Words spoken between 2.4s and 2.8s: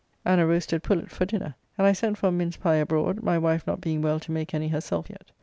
pie